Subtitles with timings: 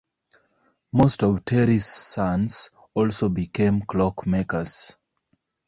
[0.91, 4.95] Most of Terry's sons also became clockmakers.